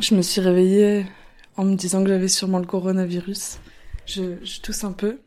[0.00, 1.06] Je me suis réveillée
[1.56, 3.58] en me disant que j'avais sûrement le coronavirus.
[4.06, 5.18] Je, je tousse un peu.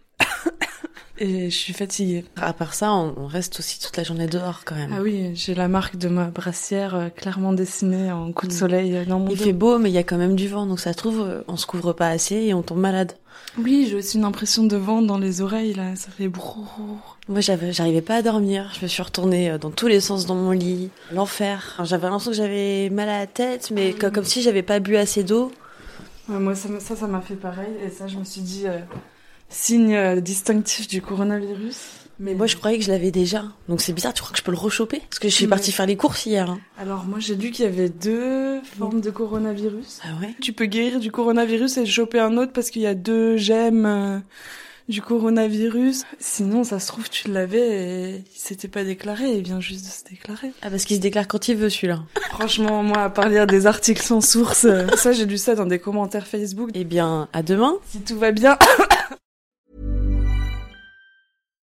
[1.23, 2.25] Et je suis fatiguée.
[2.35, 4.91] À part ça, on reste aussi toute la journée dehors quand même.
[4.97, 8.95] Ah oui, j'ai la marque de ma brassière euh, clairement dessinée en coup de soleil
[8.97, 9.43] euh, dans mon Il dos.
[9.43, 11.41] fait beau, mais il y a quand même du vent, donc ça se trouve, euh,
[11.47, 13.13] on se couvre pas assez et on tombe malade.
[13.59, 15.95] Oui, j'ai aussi une impression de vent dans les oreilles, là.
[15.95, 17.19] Ça fait brrr.
[17.29, 18.71] Moi, j'avais, j'arrivais pas à dormir.
[18.75, 20.89] Je me suis retournée dans tous les sens dans mon lit.
[21.11, 21.77] L'enfer.
[21.83, 24.95] J'avais l'impression que j'avais mal à la tête, mais co- comme si j'avais pas bu
[24.95, 25.51] assez d'eau.
[26.29, 27.73] Ouais, moi, ça, m'a- ça, ça m'a fait pareil.
[27.85, 28.79] Et ça, je me suis dit, euh,
[29.51, 31.75] signe euh, distinctif du coronavirus.
[32.19, 33.45] Mais moi, je croyais que je l'avais déjà.
[33.67, 34.99] Donc c'est bizarre, tu crois que je peux le rechoper?
[35.09, 36.49] Parce que je suis partie faire les courses hier.
[36.51, 36.59] hein.
[36.77, 40.01] Alors, moi, j'ai lu qu'il y avait deux formes de coronavirus.
[40.03, 40.35] Ah ouais?
[40.39, 43.85] Tu peux guérir du coronavirus et choper un autre parce qu'il y a deux gemmes
[43.87, 44.19] euh,
[44.87, 46.03] du coronavirus.
[46.19, 49.31] Sinon, ça se trouve, tu l'avais et il s'était pas déclaré.
[49.37, 50.51] Il vient juste de se déclarer.
[50.61, 52.03] Ah, parce qu'il se déclare quand il veut, celui-là.
[52.29, 55.65] Franchement, moi, à part lire des articles sans source, euh, ça, j'ai lu ça dans
[55.65, 56.69] des commentaires Facebook.
[56.75, 57.73] Eh bien, à demain.
[57.89, 58.59] Si tout va bien,